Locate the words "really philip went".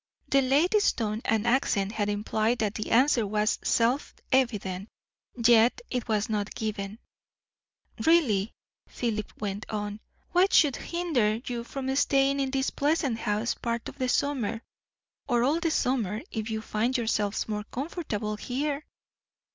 8.07-9.69